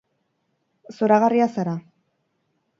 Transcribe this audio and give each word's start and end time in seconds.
Zoragarria 0.97 1.49
zara. 1.59 1.77